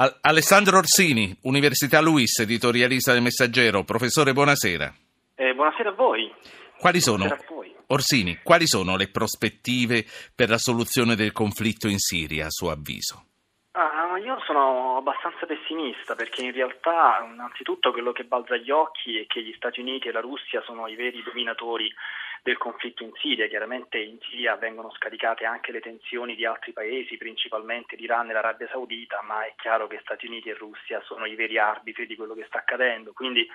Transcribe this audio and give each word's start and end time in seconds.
Al- 0.00 0.16
Alessandro 0.22 0.78
Orsini, 0.78 1.36
Università 1.42 2.00
Luis, 2.00 2.38
editorialista 2.38 3.12
del 3.12 3.20
Messaggero. 3.20 3.84
Professore, 3.84 4.32
buonasera. 4.32 4.90
Eh, 5.34 5.52
buonasera 5.52 5.90
a 5.90 5.92
voi. 5.92 6.32
Quali 6.78 7.02
sono, 7.02 7.26
Orsini, 7.88 8.38
quali 8.42 8.66
sono 8.66 8.96
le 8.96 9.10
prospettive 9.10 10.06
per 10.34 10.48
la 10.48 10.56
soluzione 10.56 11.16
del 11.16 11.32
conflitto 11.32 11.86
in 11.86 11.98
Siria, 11.98 12.46
a 12.46 12.50
suo 12.50 12.70
avviso? 12.70 13.26
Ah, 13.72 14.16
io 14.16 14.40
sono 14.46 14.96
abbastanza 14.96 15.44
pessimista 15.44 16.14
perché 16.14 16.44
in 16.44 16.52
realtà 16.52 17.22
innanzitutto 17.30 17.92
quello 17.92 18.12
che 18.12 18.24
balza 18.24 18.54
agli 18.54 18.70
occhi 18.70 19.18
è 19.18 19.26
che 19.26 19.42
gli 19.42 19.52
Stati 19.52 19.80
Uniti 19.80 20.08
e 20.08 20.12
la 20.12 20.20
Russia 20.20 20.62
sono 20.64 20.88
i 20.88 20.94
veri 20.94 21.22
dominatori 21.22 21.92
del 22.42 22.56
conflitto 22.56 23.02
in 23.02 23.12
Siria. 23.14 23.48
Chiaramente 23.48 23.98
in 23.98 24.18
Siria 24.20 24.56
vengono 24.56 24.90
scaricate 24.92 25.44
anche 25.44 25.72
le 25.72 25.80
tensioni 25.80 26.34
di 26.34 26.44
altri 26.44 26.72
paesi, 26.72 27.16
principalmente 27.16 27.96
l'Iran 27.96 28.30
e 28.30 28.32
l'Arabia 28.32 28.68
Saudita, 28.68 29.22
ma 29.22 29.44
è 29.44 29.54
chiaro 29.56 29.86
che 29.86 30.00
Stati 30.02 30.26
Uniti 30.26 30.50
e 30.50 30.54
Russia 30.54 31.00
sono 31.02 31.26
i 31.26 31.34
veri 31.34 31.58
arbitri 31.58 32.06
di 32.06 32.16
quello 32.16 32.34
che 32.34 32.44
sta 32.46 32.58
accadendo. 32.58 33.12
Quindi 33.12 33.48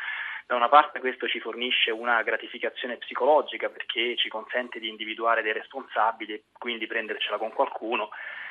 da 0.48 0.56
una 0.56 0.70
parte 0.70 1.00
questo 1.00 1.28
ci 1.28 1.40
fornisce 1.40 1.90
una 1.90 2.22
gratificazione 2.22 2.98
psicologica 2.98 3.70
perché 3.70 4.16
ci 4.16 4.30
consente 4.30 4.80
di 4.80 4.90
individuare 4.90 5.42
dei 5.42 5.54
responsabili 5.54 6.34
e 6.34 6.44
quindi 6.58 6.86
prendercela 6.86 7.38
con 7.38 7.52
qualcuno 7.52 8.10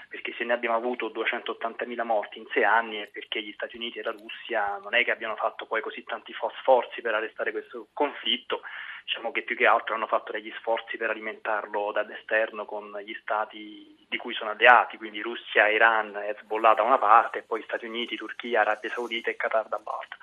perché 0.08 0.34
se 0.36 0.44
ne 0.44 0.52
abbiamo 0.52 0.76
avuto 0.76 1.08
280.000 1.08 2.04
morti 2.04 2.38
in 2.38 2.46
sei 2.52 2.64
anni 2.64 2.98
è 2.98 3.06
perché 3.08 3.42
gli 3.42 3.52
Stati 3.52 3.76
Uniti 3.76 3.98
e 3.98 4.02
la 4.02 4.12
Russia 4.12 4.78
non 4.82 4.94
è 4.94 5.04
che 5.04 5.10
abbiano 5.10 5.36
fatto 5.36 5.66
poi 5.66 5.80
così 5.80 6.04
tanti 6.04 6.34
sforzi 6.60 7.00
per 7.00 7.14
arrestare 7.14 7.52
questo 7.52 7.88
conflitto, 7.92 8.62
diciamo 9.04 9.32
che 9.32 9.42
più 9.42 9.56
che 9.56 9.66
altro 9.66 9.94
hanno 9.94 10.06
fatto 10.06 10.32
degli 10.32 10.52
sforzi 10.58 10.96
per 10.96 11.10
alimentarlo 11.10 11.92
dall'esterno 11.92 12.64
con 12.64 12.96
gli 13.04 13.16
stati 13.20 14.06
di 14.08 14.16
cui 14.16 14.34
sono 14.34 14.50
alleati, 14.50 14.96
quindi 14.96 15.20
Russia, 15.20 15.68
Iran, 15.68 16.16
Hezbollah 16.16 16.74
da 16.74 16.82
una 16.82 16.98
parte 16.98 17.42
poi 17.42 17.62
Stati 17.62 17.86
Uniti, 17.86 18.16
Turchia, 18.16 18.60
Arabia 18.60 18.90
Saudita 18.90 19.30
e 19.30 19.36
Qatar 19.36 19.68
dall'altra. 19.68 20.18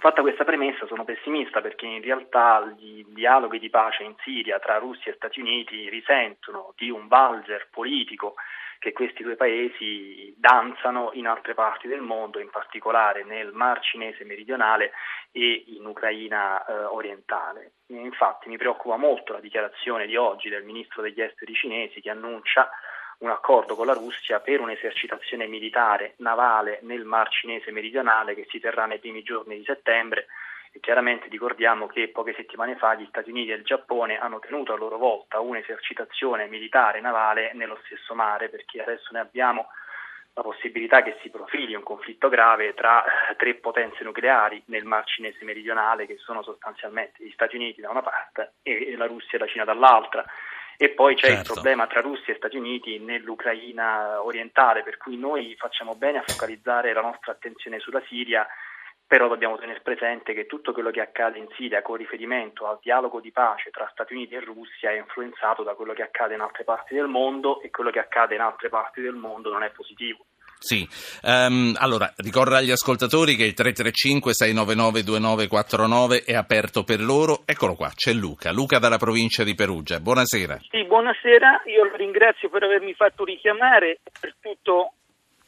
Fatta 0.00 0.22
questa 0.22 0.44
premessa 0.44 0.86
sono 0.86 1.04
pessimista 1.04 1.60
perché 1.60 1.84
in 1.84 2.00
realtà 2.00 2.74
i 2.78 3.04
dialoghi 3.08 3.58
di 3.58 3.68
pace 3.68 4.02
in 4.02 4.14
Siria 4.22 4.58
tra 4.58 4.78
Russia 4.78 5.12
e 5.12 5.14
Stati 5.14 5.40
Uniti 5.40 5.90
risentono 5.90 6.72
di 6.74 6.88
un 6.88 7.06
valzer 7.06 7.68
politico 7.70 8.34
che 8.80 8.92
questi 8.92 9.22
due 9.22 9.36
paesi 9.36 10.34
danzano 10.38 11.10
in 11.12 11.26
altre 11.26 11.52
parti 11.52 11.86
del 11.86 12.00
mondo, 12.00 12.38
in 12.40 12.48
particolare 12.48 13.24
nel 13.24 13.52
Mar 13.52 13.78
Cinese 13.80 14.24
meridionale 14.24 14.92
e 15.32 15.64
in 15.66 15.84
Ucraina 15.84 16.64
eh, 16.64 16.72
orientale. 16.84 17.72
Infatti 17.88 18.48
mi 18.48 18.56
preoccupa 18.56 18.96
molto 18.96 19.34
la 19.34 19.40
dichiarazione 19.40 20.06
di 20.06 20.16
oggi 20.16 20.48
del 20.48 20.64
ministro 20.64 21.02
degli 21.02 21.20
esteri 21.20 21.52
cinesi 21.52 22.00
che 22.00 22.08
annuncia 22.08 22.70
un 23.18 23.28
accordo 23.28 23.76
con 23.76 23.84
la 23.84 23.92
Russia 23.92 24.40
per 24.40 24.60
un'esercitazione 24.60 25.46
militare 25.46 26.14
navale 26.16 26.78
nel 26.84 27.04
Mar 27.04 27.28
Cinese 27.28 27.70
meridionale 27.72 28.34
che 28.34 28.46
si 28.48 28.60
terrà 28.60 28.86
nei 28.86 28.98
primi 28.98 29.22
giorni 29.22 29.58
di 29.58 29.64
settembre 29.64 30.26
e 30.72 30.80
chiaramente 30.80 31.28
ricordiamo 31.28 31.86
che 31.86 32.08
poche 32.08 32.34
settimane 32.34 32.76
fa 32.76 32.94
gli 32.94 33.06
Stati 33.08 33.30
Uniti 33.30 33.50
e 33.50 33.56
il 33.56 33.64
Giappone 33.64 34.18
hanno 34.18 34.38
tenuto 34.38 34.72
a 34.72 34.76
loro 34.76 34.98
volta 34.98 35.40
un'esercitazione 35.40 36.46
militare 36.46 37.00
navale 37.00 37.52
nello 37.54 37.78
stesso 37.84 38.14
mare 38.14 38.48
perché 38.48 38.80
adesso 38.80 39.08
ne 39.12 39.20
abbiamo 39.20 39.68
la 40.34 40.42
possibilità 40.42 41.02
che 41.02 41.18
si 41.22 41.28
profili 41.28 41.74
un 41.74 41.82
conflitto 41.82 42.28
grave 42.28 42.72
tra 42.74 43.02
eh, 43.04 43.36
tre 43.36 43.54
potenze 43.54 44.04
nucleari 44.04 44.62
nel 44.66 44.84
Mar 44.84 45.04
Cinese 45.04 45.44
meridionale 45.44 46.06
che 46.06 46.18
sono 46.18 46.42
sostanzialmente 46.42 47.24
gli 47.24 47.30
Stati 47.32 47.56
Uniti 47.56 47.80
da 47.80 47.90
una 47.90 48.02
parte 48.02 48.54
e 48.62 48.94
la 48.96 49.06
Russia 49.06 49.36
e 49.36 49.38
la 49.38 49.46
Cina 49.46 49.64
dall'altra. 49.64 50.24
E 50.76 50.90
poi 50.90 51.14
c'è 51.14 51.26
certo. 51.26 51.40
il 51.40 51.52
problema 51.52 51.86
tra 51.88 52.00
Russia 52.00 52.32
e 52.32 52.36
Stati 52.36 52.56
Uniti 52.56 52.98
nell'Ucraina 53.00 54.22
orientale, 54.24 54.82
per 54.82 54.96
cui 54.96 55.18
noi 55.18 55.54
facciamo 55.58 55.94
bene 55.94 56.18
a 56.18 56.24
focalizzare 56.24 56.92
la 56.94 57.02
nostra 57.02 57.32
attenzione 57.32 57.80
sulla 57.80 58.02
Siria 58.06 58.46
però 59.10 59.26
dobbiamo 59.26 59.58
tenere 59.58 59.80
presente 59.80 60.32
che 60.32 60.46
tutto 60.46 60.72
quello 60.72 60.92
che 60.92 61.00
accade 61.00 61.36
in 61.36 61.48
Siria 61.56 61.82
con 61.82 61.96
riferimento 61.96 62.68
al 62.68 62.78
dialogo 62.80 63.18
di 63.18 63.32
pace 63.32 63.70
tra 63.70 63.88
Stati 63.90 64.14
Uniti 64.14 64.36
e 64.36 64.40
Russia 64.40 64.92
è 64.92 64.98
influenzato 64.98 65.64
da 65.64 65.74
quello 65.74 65.94
che 65.94 66.02
accade 66.02 66.34
in 66.34 66.40
altre 66.40 66.62
parti 66.62 66.94
del 66.94 67.08
mondo 67.08 67.60
e 67.60 67.70
quello 67.70 67.90
che 67.90 67.98
accade 67.98 68.36
in 68.36 68.40
altre 68.40 68.68
parti 68.68 69.00
del 69.00 69.16
mondo 69.16 69.50
non 69.50 69.64
è 69.64 69.70
positivo. 69.70 70.26
Sì, 70.60 70.86
um, 71.22 71.74
allora 71.80 72.12
ricordo 72.18 72.54
agli 72.54 72.70
ascoltatori 72.70 73.34
che 73.34 73.46
il 73.46 73.54
335-699-2949 73.56 76.24
è 76.24 76.34
aperto 76.34 76.84
per 76.84 77.00
loro. 77.00 77.42
Eccolo 77.46 77.74
qua, 77.74 77.90
c'è 77.92 78.12
Luca, 78.12 78.52
Luca 78.52 78.78
dalla 78.78 78.98
provincia 78.98 79.42
di 79.42 79.56
Perugia. 79.56 79.98
Buonasera. 79.98 80.60
Sì, 80.70 80.84
buonasera, 80.84 81.62
io 81.64 81.84
lo 81.84 81.96
ringrazio 81.96 82.48
per 82.48 82.62
avermi 82.62 82.94
fatto 82.94 83.24
richiamare 83.24 83.98
per 84.20 84.36
tutto 84.38 84.92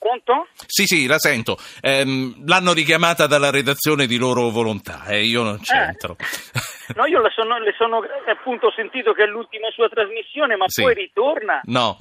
Pronto? 0.03 0.49
Sì, 0.67 0.85
sì, 0.85 1.07
la 1.07 1.21
sento. 1.21 1.57
Ehm, 1.81 2.43
l'hanno 2.45 2.73
richiamata 2.73 3.29
dalla 3.29 3.51
redazione 3.51 4.07
di 4.07 4.17
loro 4.17 4.51
volontà 4.51 5.05
e 5.07 5.19
eh, 5.19 5.25
io 5.25 5.45
non 5.45 5.61
c'entro. 5.61 6.17
Eh. 6.19 6.61
No, 6.95 7.07
io 7.07 7.23
le 7.23 7.31
sono, 7.31 7.59
le 7.59 7.73
sono 7.79 8.03
appunto 8.27 8.71
sentito 8.71 9.15
che 9.15 9.23
è 9.23 9.27
l'ultima 9.27 9.71
sua 9.71 9.89
trasmissione, 9.89 10.57
ma 10.57 10.65
sì. 10.69 10.83
poi 10.83 10.93
ritorna. 10.93 11.61
No 11.65 11.97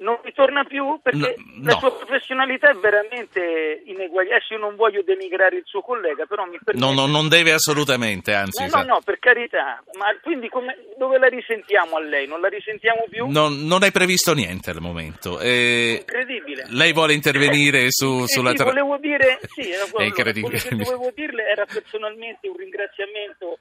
non 0.00 0.18
ritorna 0.22 0.64
più 0.64 0.98
perché 1.02 1.34
no, 1.36 1.64
la 1.64 1.78
sua 1.78 1.94
professionalità 1.94 2.70
è 2.70 2.74
veramente 2.74 3.82
ineguagliabile. 3.84 4.36
Adesso 4.36 4.54
io 4.54 4.60
non 4.60 4.76
voglio 4.76 5.02
denigrare 5.02 5.56
il 5.56 5.62
suo 5.64 5.80
collega, 5.82 6.26
però 6.26 6.44
mi 6.44 6.58
permette... 6.62 6.86
No, 6.86 6.92
no 6.92 7.06
non 7.06 7.28
deve 7.28 7.52
assolutamente, 7.52 8.32
anzi... 8.32 8.66
No, 8.66 8.78
no, 8.78 8.94
no, 8.94 9.00
per 9.04 9.18
carità. 9.18 9.82
Ma 9.98 10.06
quindi 10.22 10.48
come, 10.48 10.76
dove 10.96 11.18
la 11.18 11.28
risentiamo 11.28 11.96
a 11.96 12.00
lei? 12.00 12.26
Non 12.26 12.40
la 12.40 12.48
risentiamo 12.48 13.04
più? 13.08 13.28
No, 13.28 13.48
non 13.48 13.84
è 13.84 13.90
previsto 13.90 14.32
niente 14.32 14.70
al 14.70 14.80
momento. 14.80 15.38
Eh, 15.40 15.98
Incredibile. 16.00 16.64
Lei 16.68 16.92
vuole 16.92 17.12
intervenire 17.12 17.86
su, 17.90 18.24
sì, 18.26 18.34
sulla... 18.34 18.50
Sì, 18.50 18.62
volevo 18.62 18.96
dire... 18.98 19.38
Sì, 19.42 19.68
è 19.96 20.02
incredibile. 20.02 20.60
Quello 20.60 20.76
che 20.76 20.90
dovevo 20.90 21.12
dirle 21.14 21.46
era 21.46 21.66
personalmente 21.66 22.48
un 22.48 22.56
ringraziamento 22.56 23.58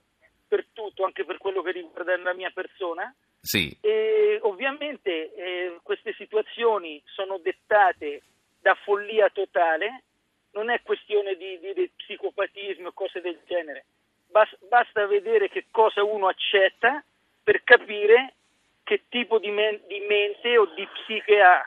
per 0.47 0.65
tutto, 0.73 1.03
anche 1.03 1.25
per 1.25 1.37
quello 1.37 1.61
che 1.61 1.71
riguarda 1.71 2.17
la 2.17 2.33
mia 2.33 2.51
persona. 2.53 3.13
Sì. 3.41 3.75
E 3.81 4.39
ovviamente 4.41 5.33
eh, 5.33 5.79
queste 5.83 6.13
situazioni 6.13 7.01
sono 7.05 7.37
dettate 7.37 8.21
da 8.61 8.75
follia 8.83 9.29
totale, 9.29 10.03
non 10.51 10.69
è 10.69 10.81
questione 10.81 11.35
di, 11.35 11.59
di, 11.59 11.73
di 11.73 11.89
psicopatismo 11.95 12.89
o 12.89 12.93
cose 12.93 13.21
del 13.21 13.39
genere, 13.45 13.85
basta, 14.27 14.57
basta 14.67 15.05
vedere 15.07 15.49
che 15.49 15.65
cosa 15.71 16.03
uno 16.03 16.27
accetta 16.27 17.03
per 17.43 17.63
capire 17.63 18.33
che 18.83 19.03
tipo 19.09 19.39
di, 19.39 19.51
men- 19.51 19.81
di 19.87 19.99
mente 20.07 20.57
o 20.57 20.65
di 20.73 20.87
psiche 20.87 21.41
ha. 21.41 21.63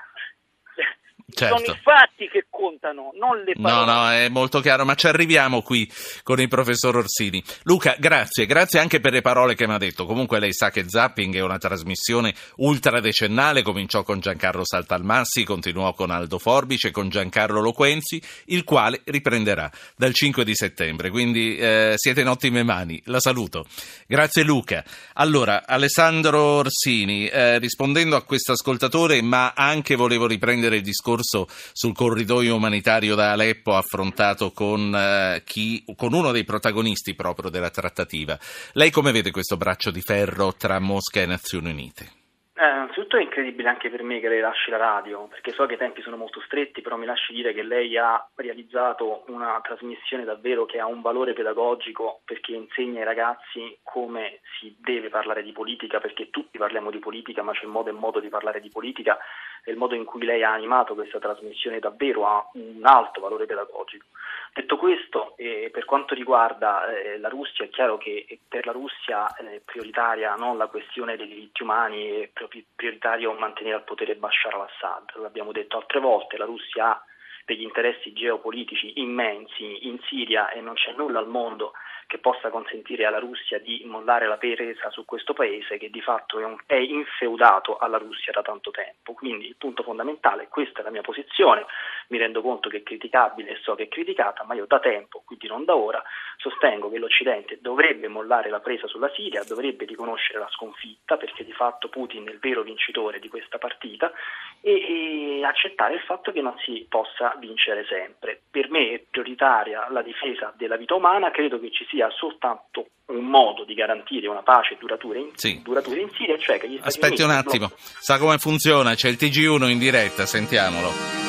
Certo. 1.35 1.57
Sono 1.57 1.73
i 1.73 1.81
fatti 1.83 2.29
che 2.29 2.47
contano, 2.51 3.11
non 3.19 3.43
le 3.43 3.55
parole. 3.61 3.85
No, 3.85 3.93
no, 3.93 4.11
è 4.11 4.29
molto 4.29 4.61
chiaro, 4.61 4.85
ma 4.85 4.95
ci 4.95 5.07
arriviamo 5.07 5.63
qui 5.63 5.91
con 6.23 6.41
il 6.41 6.49
professor 6.49 6.97
Orsini. 6.97 7.43
Luca, 7.63 7.97
grazie, 7.99 8.45
grazie 8.45 8.79
anche 8.79 9.01
per 9.01 9.13
le 9.13 9.23
parole 9.23 9.55
che 9.55 9.67
mi 9.67 9.73
ha 9.73 9.79
detto. 9.79 10.05
Comunque 10.05 10.39
lei 10.39 10.53
sa 10.53 10.71
che 10.71 10.89
Zapping 10.89 11.35
è 11.35 11.41
una 11.41 11.57
trasmissione 11.57 12.35
ultradecennale, 12.57 13.63
cominciò 13.63 14.03
con 14.03 14.21
Giancarlo 14.21 14.65
Saltalmassi, 14.65 15.45
continuò 15.45 15.95
con 15.95 16.11
Aldo 16.11 16.39
Forbice, 16.39 16.91
con 16.91 17.09
Giancarlo 17.09 17.61
Loquenzi, 17.61 18.23
il 18.47 18.65
quale 18.65 19.01
riprenderà 19.05 19.71
dal 19.97 20.13
5 20.13 20.45
di 20.45 20.55
settembre. 20.55 21.09
Quindi 21.09 21.57
eh, 21.57 21.95
siete 21.97 22.21
in 22.21 22.29
ottime 22.29 22.63
mani, 22.63 23.01
la 23.07 23.21
saluto. 23.21 23.65
Grazie 24.07 24.43
Luca. 24.43 24.85
Allora, 25.15 25.67
Alessandro 25.67 26.41
Orsini, 26.41 27.27
eh, 27.27 27.59
rispondendo 27.59 28.17
a 28.17 28.23
questo 28.23 28.53
ascoltatore, 28.53 29.23
ma 29.23 29.55
anche 29.57 29.97
volevo 29.97 30.27
riprendere 30.27 30.77
il 30.77 30.83
discorso 30.83 31.21
discorso 31.23 31.47
sul 31.73 31.95
corridoio 31.95 32.57
umanitario 32.57 33.15
da 33.15 33.33
Aleppo 33.33 33.75
affrontato 33.75 34.51
con, 34.51 34.95
eh, 34.95 35.43
chi, 35.45 35.85
con 35.97 36.13
uno 36.13 36.33
dei 36.33 36.45
protagonisti 36.45 37.15
proprio 37.15 37.49
della 37.49 37.71
trattativa. 37.71 38.37
Lei 38.73 38.91
come 38.91 39.13
vede 39.13 39.31
questo 39.31 39.57
braccio 39.57 39.91
di 39.91 40.01
ferro 40.01 40.53
tra 40.55 40.81
Mosca 40.81 41.21
e 41.21 41.27
Nazioni 41.27 41.71
Unite? 41.71 42.21
Eh, 42.55 42.69
innanzitutto 42.69 43.17
è 43.17 43.23
incredibile 43.23 43.71
anche 43.71 43.89
per 43.89 44.03
me 44.03 44.21
che 44.21 44.29
lei 44.29 44.41
lasci 44.41 44.71
la 44.71 44.77
radio, 44.77 45.27
perché 45.27 45.53
so 45.53 45.65
che 45.65 45.75
i 45.75 45.79
tempi 45.79 46.03
sono 46.03 46.17
molto 46.17 46.41
stretti, 46.45 46.83
però 46.83 46.97
mi 46.97 47.07
lasci 47.07 47.33
dire 47.33 47.55
che 47.55 47.63
lei 47.63 47.97
ha 47.97 48.29
realizzato 48.35 49.25
una 49.29 49.59
trasmissione 49.63 50.25
davvero 50.25 50.67
che 50.67 50.79
ha 50.79 50.87
un 50.87 51.01
valore 51.01 51.33
pedagogico 51.33 52.21
perché 52.25 52.53
insegna 52.53 52.99
ai 52.99 53.07
ragazzi 53.07 53.79
come 53.83 54.41
si 54.59 54.77
deve 54.79 55.09
parlare 55.09 55.43
di 55.43 55.53
politica, 55.53 55.99
perché 55.99 56.29
tutti 56.31 56.59
parliamo 56.59 56.91
di 56.91 56.99
politica, 56.99 57.43
ma 57.43 57.53
c'è 57.53 57.67
modo 57.67 57.89
e 57.89 57.95
modo 57.95 58.21
di 58.21 58.29
parlare 58.29 58.61
di 58.61 58.69
politica 58.69 59.19
e 59.65 59.71
il 59.71 59.77
modo 59.77 59.95
in 59.95 60.05
cui 60.05 60.25
lei 60.25 60.43
ha 60.43 60.53
animato 60.53 60.95
questa 60.95 61.19
trasmissione 61.19 61.79
davvero 61.79 62.27
ha 62.27 62.49
un 62.55 62.81
alto 62.83 63.21
valore 63.21 63.47
pedagogico. 63.47 64.07
Detto 64.53 64.77
questo, 64.77 65.35
eh, 65.37 65.71
per 65.73 65.85
quanto 65.87 66.15
riguarda 66.15 66.87
eh, 66.87 67.19
la 67.19 67.29
Russia, 67.29 67.65
è 67.65 67.71
chiaro 67.71 67.97
che 67.97 68.39
per 68.47 68.67
la 68.67 68.73
Russia 68.73 69.35
è 69.35 69.61
prioritaria 69.65 70.35
non 70.35 70.59
la 70.59 70.67
questione 70.67 71.17
dei 71.17 71.27
diritti 71.27 71.63
umani, 71.63 72.21
è 72.21 72.31
prioritario 72.75 73.33
mantenere 73.33 73.77
al 73.77 73.85
potere 73.85 74.15
Bashar 74.17 74.55
al-Assad. 74.55 75.13
L'abbiamo 75.23 75.53
detto 75.53 75.79
altre 75.79 76.01
volte, 76.01 76.37
la 76.37 76.45
Russia 76.45 76.91
ha 76.91 77.05
degli 77.45 77.63
interessi 77.63 78.13
geopolitici 78.13 79.01
immensi 79.01 79.89
in 79.89 79.99
Siria 80.05 80.51
e 80.51 80.61
non 80.61 80.75
c'è 80.75 80.93
nulla 80.93 81.19
al 81.19 81.29
mondo 81.29 81.73
che 82.13 82.19
possa 82.19 82.51
consentire 82.51 83.07
alla 83.07 83.19
Russia 83.19 83.59
di 83.59 83.85
mollare 83.87 84.27
la 84.27 84.37
presa 84.37 84.91
su 84.91 85.07
questo 85.07 85.33
paese 85.33 85.79
che 85.79 85.89
di 85.89 86.03
fatto 86.03 86.39
è, 86.39 86.45
un, 86.45 86.59
è, 86.67 86.75
infeudato 86.75 87.79
alla 87.79 87.97
Russia 87.97 88.33
da 88.33 88.43
tanto 88.43 88.71
tempo. 88.71 89.15
Quindi 89.15 89.47
il 89.47 89.57
punto 89.57 89.83
fondamentale, 89.83 90.49
questa 90.49 90.81
è 90.81 90.83
la 90.83 90.91
mia 90.91 91.01
posizione, 91.01 91.65
mi 92.09 92.19
rendo 92.19 92.43
conto 92.43 92.69
che 92.69 92.79
è 92.79 92.83
criticabile 92.83 93.53
e 93.53 93.59
so 93.63 93.75
che 93.75 93.85
è 93.85 93.89
criticata, 93.89 94.45
ma 94.45 94.53
io 94.53 94.67
da 94.67 94.79
tempo, 94.79 95.23
quindi 95.25 95.47
non 95.47 95.65
da 95.65 95.75
ora, 95.75 96.03
sostengo 96.37 96.91
che 96.91 96.99
l'Occidente 96.99 97.61
dovrebbe 97.63 98.09
mollare 98.09 98.51
la 98.51 98.61
presa 98.61 98.87
sulla 98.89 99.11
Siria, 99.15 99.43
dovrebbe 99.45 99.87
riconoscere 99.87 100.39
la 100.39 100.49
sconfitta 100.51 101.17
perché 101.17 101.47
di 101.47 101.53
fatto 101.53 101.89
Putin 101.89 102.29
è 102.29 102.33
il 102.33 102.41
vero 102.41 102.61
vincitore 102.61 103.21
di 103.21 103.29
questa 103.29 103.57
partita 103.57 104.13
e, 104.61 105.39
e 105.39 105.45
accettare 105.45 105.95
il 105.95 106.01
fatto 106.03 106.31
che 106.31 106.43
non 106.43 106.59
si 106.59 106.85
possa 106.91 107.35
vincere 107.39 107.87
sempre. 107.87 108.39
Per 108.51 108.69
me 108.69 108.93
è 108.93 109.03
prioritaria 109.11 109.89
la 109.89 110.03
difesa 110.03 110.53
della 110.55 110.77
vita 110.77 110.95
umana, 110.95 111.31
credo 111.31 111.59
che 111.59 111.71
ci 111.71 111.87
sia 111.87 112.02
sia 112.03 112.11
soltanto 112.11 112.87
un 113.07 113.25
modo 113.27 113.65
di 113.65 113.75
garantire 113.75 114.27
una 114.27 114.43
pace 114.43 114.77
duratura 114.79 115.19
in, 115.19 115.31
sì. 115.35 115.61
duratura 115.63 116.01
in 116.01 116.09
Siria, 116.17 116.37
cioè 116.39 116.59
che 116.59 116.69
gli 116.69 116.79
Stati 116.79 116.89
Aspetti 116.89 117.23
Uniti 117.23 117.31
un 117.31 117.31
attimo, 117.31 117.67
lo... 117.69 117.77
sa 117.77 118.19
come 118.19 118.39
funziona? 118.39 118.95
C'è 118.95 119.09
il 119.09 119.17
TG1 119.21 119.71
in 119.71 119.79
diretta, 119.79 120.27
sentiamolo. 120.27 121.21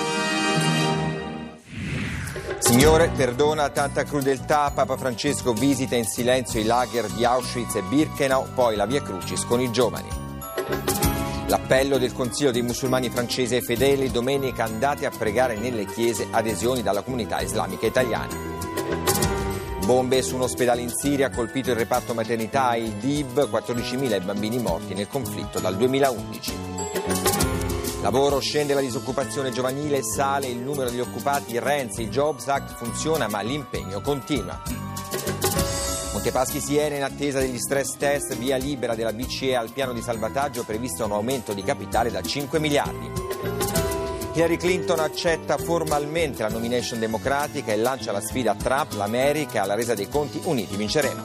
Signore, 2.60 3.12
perdona 3.16 3.70
tanta 3.70 4.04
crudeltà. 4.04 4.72
Papa 4.74 4.96
Francesco 4.96 5.52
visita 5.52 5.96
in 5.96 6.06
silenzio 6.06 6.62
i 6.62 6.64
lager 6.64 7.08
di 7.08 7.26
Auschwitz 7.26 7.76
e 7.76 7.82
Birkenau, 7.82 8.54
poi 8.54 8.78
la 8.78 8.86
Via 8.86 9.02
Crucis 9.02 9.46
con 9.46 9.60
i 9.60 9.70
giovani. 9.70 10.08
L'appello 11.48 11.98
del 11.98 12.14
Consiglio 12.14 12.52
dei 12.52 12.62
musulmani 12.62 13.10
francesi 13.10 13.56
ai 13.56 13.62
fedeli 13.62 14.10
domenica 14.10 14.64
andate 14.64 15.06
a 15.06 15.12
pregare 15.12 15.58
nelle 15.58 15.86
chiese 15.86 16.30
adesioni 16.32 16.82
dalla 16.82 17.02
comunità 17.02 17.42
islamica 17.42 17.86
italiana. 17.86 18.53
Bombe 19.86 20.22
su 20.22 20.36
un 20.36 20.42
ospedale 20.42 20.80
in 20.80 20.90
Siria, 20.90 21.30
colpito 21.30 21.72
il 21.72 21.76
reparto 21.76 22.14
maternità 22.14 22.76
il 22.76 22.94
DIV, 22.94 23.50
14.000 23.52 24.16
i 24.16 24.24
bambini 24.24 24.58
morti 24.58 24.94
nel 24.94 25.10
conflitto 25.10 25.60
dal 25.60 25.76
2011. 25.76 26.54
Lavoro, 28.02 28.40
scende 28.40 28.74
la 28.74 28.80
disoccupazione 28.80 29.52
giovanile, 29.52 30.02
sale 30.02 30.48
il 30.48 30.58
numero 30.58 30.90
di 30.90 31.02
occupati, 31.02 31.60
Renzi, 31.60 32.04
il 32.04 32.10
Jobs 32.10 32.48
Act 32.48 32.76
funziona 32.76 33.28
ma 33.28 33.42
l'impegno 33.42 34.00
continua. 34.00 34.62
Montepaschi 36.14 36.62
Siena 36.62 36.96
in 36.96 37.04
attesa 37.04 37.40
degli 37.40 37.60
stress 37.60 37.98
test, 37.98 38.38
via 38.38 38.56
libera 38.56 38.96
della 38.96 39.12
BCE 39.12 39.56
al 39.56 39.72
piano 39.72 39.92
di 39.92 40.02
salvataggio 40.02 40.64
previsto 40.64 41.04
un 41.04 41.12
aumento 41.12 41.54
di 41.54 41.62
capitale 41.62 42.10
da 42.10 42.22
5 42.22 42.60
miliardi. 42.60 43.12
Hillary 44.36 44.58
Clinton 44.58 44.98
accetta 44.98 45.58
formalmente 45.58 46.42
la 46.42 46.50
nomination 46.50 47.00
democratica 47.00 47.72
e 47.72 47.78
lancia 47.78 48.12
la 48.12 48.20
sfida 48.20 48.54
a 48.54 48.56
Trump, 48.56 48.94
l'America 48.94 49.62
alla 49.62 49.76
resa 49.76 49.94
dei 49.94 50.10
conti 50.10 50.42
uniti 50.46 50.76
vinceremo. 50.76 51.22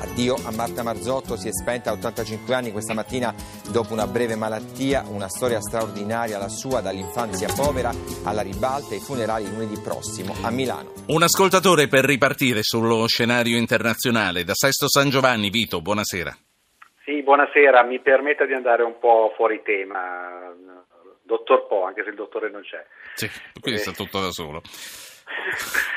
Addio 0.00 0.34
a 0.46 0.50
Marta 0.50 0.82
Marzotto, 0.82 1.36
si 1.36 1.48
è 1.48 1.52
spenta 1.52 1.90
a 1.90 1.92
85 1.92 2.54
anni 2.54 2.72
questa 2.72 2.94
mattina 2.94 3.34
dopo 3.70 3.92
una 3.92 4.06
breve 4.06 4.34
malattia, 4.34 5.04
una 5.08 5.28
storia 5.28 5.60
straordinaria 5.60 6.38
la 6.38 6.48
sua 6.48 6.80
dall'infanzia 6.80 7.48
povera 7.54 7.92
alla 8.24 8.40
ribalta 8.40 8.94
ai 8.94 9.00
funerali 9.00 9.46
lunedì 9.50 9.78
prossimo 9.78 10.34
a 10.40 10.50
Milano. 10.50 10.92
Un 11.08 11.22
ascoltatore 11.22 11.86
per 11.86 12.06
ripartire 12.06 12.62
sullo 12.62 13.06
scenario 13.06 13.58
internazionale 13.58 14.42
da 14.42 14.54
Sesto 14.54 14.88
San 14.88 15.10
Giovanni, 15.10 15.50
Vito, 15.50 15.82
buonasera. 15.82 16.34
Sì, 17.04 17.22
buonasera, 17.22 17.84
mi 17.84 18.00
permetta 18.00 18.46
di 18.46 18.54
andare 18.54 18.82
un 18.82 18.98
po' 18.98 19.34
fuori 19.36 19.60
tema 19.62 20.54
dottor 21.24 21.66
Po, 21.66 21.84
anche 21.84 22.02
se 22.04 22.10
il 22.10 22.14
dottore 22.14 22.50
non 22.50 22.62
c'è. 22.62 22.84
Sì, 23.14 23.28
quindi 23.60 23.80
eh. 23.80 23.82
sta 23.82 23.92
tutto 23.92 24.20
da 24.20 24.30
solo. 24.30 24.60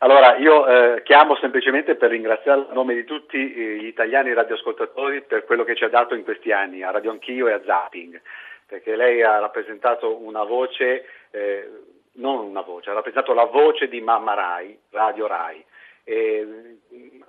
Allora, 0.00 0.36
io 0.36 0.64
eh, 0.66 1.02
chiamo 1.02 1.36
semplicemente 1.40 1.96
per 1.96 2.10
ringraziare 2.10 2.66
a 2.68 2.72
nome 2.72 2.94
di 2.94 3.02
tutti 3.02 3.36
eh, 3.36 3.78
gli 3.78 3.86
italiani 3.86 4.32
radioascoltatori 4.32 5.22
per 5.22 5.44
quello 5.44 5.64
che 5.64 5.74
ci 5.74 5.82
ha 5.82 5.88
dato 5.88 6.14
in 6.14 6.22
questi 6.22 6.52
anni, 6.52 6.84
a 6.84 6.92
Radio 6.92 7.10
Anch'io 7.10 7.48
e 7.48 7.52
a 7.52 7.60
Zapping, 7.64 8.20
perché 8.64 8.94
lei 8.94 9.24
ha 9.24 9.40
rappresentato 9.40 10.22
una 10.22 10.44
voce, 10.44 11.04
eh, 11.32 11.68
non 12.12 12.44
una 12.44 12.60
voce, 12.60 12.90
ha 12.90 12.92
rappresentato 12.92 13.34
la 13.34 13.46
voce 13.46 13.88
di 13.88 14.00
Mamma 14.00 14.34
Rai, 14.34 14.78
Radio 14.90 15.26
Rai. 15.26 15.64
E 16.08 16.78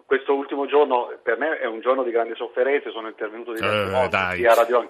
questo 0.10 0.34
ultimo 0.34 0.66
giorno 0.66 1.20
per 1.22 1.38
me 1.38 1.60
è 1.60 1.68
un 1.68 1.82
giorno 1.82 2.02
di 2.02 2.10
grande 2.10 2.34
sofferenza, 2.34 2.90
sono 2.90 3.10
intervenuto 3.10 3.54
diverse 3.54 3.90
uh, 3.90 3.92
volte 3.92 4.38
sia 4.38 4.54
a 4.54 4.56
radio, 4.56 4.80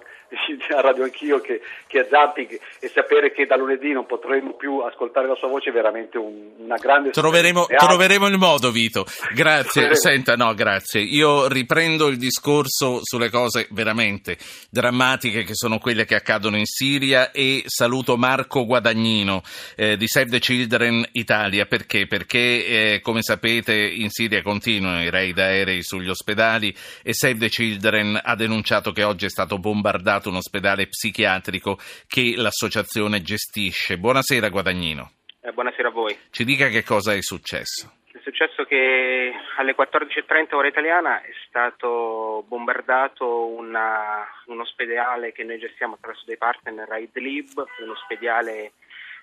a 0.74 0.80
radio 0.80 1.04
Anch'io 1.04 1.40
che, 1.42 1.60
che, 1.86 1.98
a 1.98 2.06
Zapping 2.08 2.58
e 2.80 2.88
sapere 2.88 3.30
che 3.30 3.44
da 3.44 3.56
lunedì 3.56 3.92
non 3.92 4.06
potremo 4.06 4.54
più 4.54 4.78
ascoltare 4.78 5.26
la 5.26 5.34
sua 5.34 5.48
voce 5.48 5.68
è 5.68 5.72
veramente 5.74 6.16
un, 6.16 6.52
una 6.56 6.76
grande 6.76 7.10
troveremo, 7.10 7.66
troveremo 7.66 8.28
il 8.28 8.38
modo 8.38 8.70
Vito, 8.70 9.04
grazie, 9.34 9.94
senta 9.94 10.36
no 10.36 10.54
grazie, 10.54 11.02
io 11.02 11.48
riprendo 11.48 12.06
il 12.06 12.16
discorso 12.16 13.00
sulle 13.02 13.28
cose 13.28 13.66
veramente 13.72 14.38
drammatiche 14.70 15.42
che 15.42 15.54
sono 15.54 15.78
quelle 15.78 16.06
che 16.06 16.14
accadono 16.14 16.56
in 16.56 16.64
Siria 16.64 17.30
e 17.30 17.64
saluto 17.66 18.16
Marco 18.16 18.64
Guadagnino 18.64 19.42
eh, 19.76 19.98
di 19.98 20.06
Save 20.06 20.30
the 20.30 20.38
Children 20.38 21.08
Italia, 21.12 21.66
perché? 21.66 22.06
Perché 22.06 22.38
eh, 22.38 23.00
come 23.02 23.20
sapete 23.20 23.79
in 23.80 24.10
Siria 24.10 24.42
continuano 24.42 25.08
raid 25.10 25.38
aerei 25.38 25.82
sugli 25.82 26.08
ospedali 26.08 26.74
e 27.02 27.12
Save 27.12 27.38
the 27.38 27.48
Children 27.48 28.20
ha 28.22 28.34
denunciato 28.34 28.92
che 28.92 29.04
oggi 29.04 29.26
è 29.26 29.30
stato 29.30 29.58
bombardato 29.58 30.28
un 30.28 30.36
ospedale 30.36 30.88
psichiatrico 30.88 31.78
che 32.06 32.34
l'associazione 32.36 33.22
gestisce. 33.22 33.98
Buonasera 33.98 34.48
Guadagnino. 34.48 35.12
Eh, 35.42 35.52
buonasera 35.52 35.88
a 35.88 35.92
voi. 35.92 36.16
Ci 36.30 36.44
dica 36.44 36.68
che 36.68 36.82
cosa 36.82 37.14
è 37.14 37.22
successo. 37.22 37.92
È 38.12 38.18
successo 38.22 38.64
che 38.64 39.32
alle 39.56 39.74
14.30 39.74 40.54
ora 40.54 40.68
italiana 40.68 41.22
è 41.22 41.30
stato 41.46 42.44
bombardato 42.46 43.46
una, 43.46 44.26
un 44.46 44.60
ospedale 44.60 45.32
che 45.32 45.44
noi 45.44 45.58
gestiamo 45.58 45.94
attraverso 45.94 46.24
dei 46.26 46.36
partner 46.36 46.86
Raid 46.86 47.16
Lib, 47.16 47.64
un 47.82 47.90
ospedale 47.90 48.72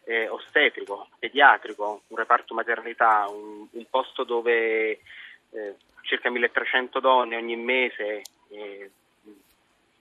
eh, 0.07 0.29
ostetrico, 0.29 1.09
pediatrico, 1.19 2.03
un 2.07 2.17
reparto 2.17 2.53
maternità, 2.53 3.27
un, 3.29 3.67
un 3.69 3.85
posto 3.89 4.23
dove 4.23 4.91
eh, 4.91 5.75
circa 6.01 6.29
1300 6.29 6.99
donne 7.01 7.35
ogni 7.35 7.57
mese 7.57 8.21
eh, 8.49 8.89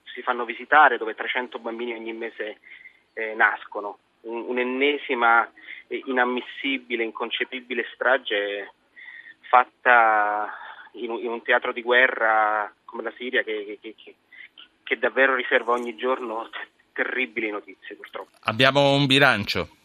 si 0.04 0.22
fanno 0.22 0.44
visitare, 0.44 0.96
dove 0.96 1.14
300 1.14 1.58
bambini 1.58 1.92
ogni 1.92 2.12
mese 2.12 2.60
eh, 3.14 3.34
nascono. 3.34 3.98
Un, 4.22 4.44
un'ennesima 4.46 5.50
eh, 5.88 6.02
inammissibile, 6.06 7.02
inconcepibile 7.02 7.84
strage 7.92 8.72
fatta 9.40 10.52
in, 10.92 11.10
in, 11.10 11.30
un 11.30 11.42
teatro 11.42 11.72
di 11.72 11.82
guerra 11.82 12.72
come 12.84 13.02
la 13.02 13.12
Siria 13.16 13.42
che, 13.42 13.78
che, 13.80 13.94
che, 13.96 14.14
che 14.84 14.98
davvero 14.98 15.34
riserva 15.34 15.72
ogni 15.72 15.96
giorno 15.96 16.48
terribili 16.92 17.50
notizie 17.50 17.96
purtroppo. 17.96 18.30
Abbiamo 18.44 18.92
un 18.92 19.06
bilancio. 19.06 19.75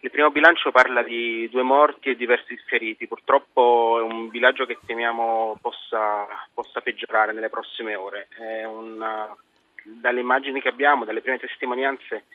Il 0.00 0.10
primo 0.12 0.30
bilancio 0.30 0.70
parla 0.70 1.02
di 1.02 1.48
due 1.50 1.62
morti 1.62 2.10
e 2.10 2.16
diversi 2.16 2.56
feriti, 2.66 3.08
purtroppo 3.08 3.98
è 3.98 4.02
un 4.02 4.28
bilancio 4.28 4.64
che 4.64 4.78
temiamo 4.86 5.58
possa, 5.60 6.24
possa 6.54 6.80
peggiorare 6.80 7.32
nelle 7.32 7.48
prossime 7.48 7.96
ore. 7.96 8.28
Una, 8.68 9.34
dalle 9.82 10.20
immagini 10.20 10.60
che 10.60 10.68
abbiamo, 10.68 11.04
dalle 11.04 11.20
prime 11.20 11.38
testimonianze, 11.38 12.26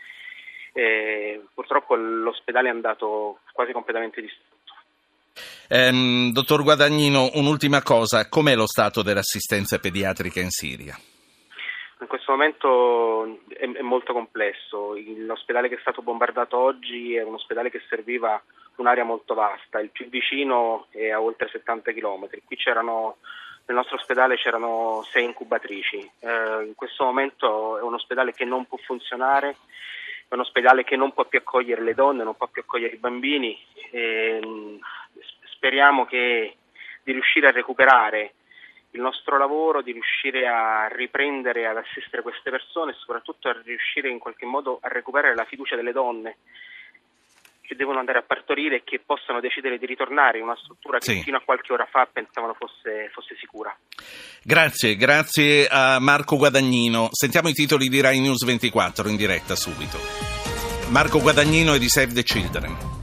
eh, 0.74 1.42
purtroppo 1.54 1.96
l'ospedale 1.96 2.68
è 2.68 2.72
andato 2.72 3.40
quasi 3.54 3.72
completamente 3.72 4.20
distrutto. 4.20 4.52
Eh, 5.70 6.30
dottor 6.34 6.64
Guadagnino, 6.64 7.32
un'ultima 7.36 7.82
cosa, 7.82 8.28
com'è 8.28 8.56
lo 8.56 8.68
stato 8.68 9.02
dell'assistenza 9.04 9.80
pediatrica 9.80 10.42
in 10.42 10.50
Siria? 10.50 10.98
In 12.00 12.08
questo 12.08 12.32
momento 12.32 13.40
è, 13.48 13.70
è, 13.70 13.82
molto 13.82 14.14
complesso. 14.14 14.96
L'ospedale 15.18 15.70
che 15.70 15.76
è 15.76 15.80
stato 15.82 16.02
bombardato 16.02 16.58
oggi 16.58 17.16
è 17.16 17.24
un 17.24 17.36
ospedale 17.36 17.70
che 17.70 17.82
serviva 17.88 18.42
un'area 18.76 19.04
molto 19.04 19.34
vasta, 19.34 19.80
il 19.80 19.90
più 19.90 20.10
vicino 20.10 20.88
è 20.90 21.10
a 21.12 21.22
oltre 21.22 21.48
70 21.50 21.92
km. 21.94 22.28
Qui 22.44 22.56
c'erano, 22.56 23.18
nel 23.66 23.76
nostro 23.76 23.98
ospedale 23.98 24.36
c'erano 24.36 25.04
sei 25.12 25.26
incubatrici. 25.26 25.98
Eh, 26.20 26.64
in 26.66 26.74
questo 26.76 27.04
momento 27.04 27.78
è 27.78 27.82
un 27.82 27.94
ospedale 27.94 28.34
che 28.34 28.46
non 28.46 28.66
può 28.66 28.78
funzionare, 28.78 29.58
è 30.28 30.34
un 30.34 30.40
ospedale 30.40 30.84
che 30.84 30.96
non 30.96 31.14
può 31.14 31.26
più 31.26 31.40
accogliere 31.40 31.84
le 31.84 31.94
donne, 31.94 32.24
non 32.24 32.36
può 32.36 32.48
più 32.48 32.64
accogliere 32.64 32.96
i 32.96 33.00
bambini. 33.00 33.58
E, 33.92 34.80
speriamo 35.52 36.06
che, 36.06 36.58
di 37.04 37.12
riuscire 37.12 37.48
a 37.48 37.52
recuperare 37.52 38.34
il 38.94 39.02
nostro 39.02 39.38
lavoro 39.38 39.82
di 39.82 39.92
riuscire 39.92 40.48
a 40.48 40.88
riprendere 40.88 41.68
ad 41.68 41.78
assistere 41.78 42.22
queste 42.22 42.50
persone 42.50 42.92
e 42.92 42.96
soprattutto 43.00 43.50
a 43.50 43.60
riuscire 43.64 44.10
in 44.10 44.20
qualche 44.20 44.46
modo 44.46 44.80
a 44.82 44.88
recuperare 44.88 45.36
la 45.36 45.46
fiducia 45.46 45.76
delle 45.76 45.92
donne 45.92 46.38
che 47.62 47.76
devono 47.76 48.00
andare 48.00 48.20
a 48.20 48.24
partorire 48.24 48.78
e 48.78 48.82
che 48.84 49.02
possano 49.04 49.40
decidere 49.40 49.78
di 49.80 49.86
ritornare 49.86 50.38
in 50.38 50.44
una 50.44 50.58
struttura 50.62 51.00
che 51.00 51.14
sì. 51.14 51.22
fino 51.22 51.38
a 51.38 51.42
qualche 51.44 51.74
ora 51.74 51.88
fa 51.90 52.08
pensavano 52.12 52.54
fosse, 52.54 53.10
fosse, 53.12 53.36
sicura. 53.40 53.76
Grazie, 54.44 54.96
grazie 54.96 55.68
a 55.68 56.00
Marco 56.00 56.36
Guadagnino. 56.38 57.10
Sentiamo 57.12 57.48
i 57.48 57.54
titoli 57.54 57.88
di 57.88 58.02
Rai 58.02 58.20
News 58.20 58.46
24 58.46 59.08
in 59.10 59.16
diretta 59.16 59.56
subito. 59.56 59.98
Marco 60.90 61.20
Guadagnino 61.20 61.74
è 61.74 61.80
di 61.80 61.88
Save 61.88 62.14
the 62.14 62.24
Children. 62.24 63.03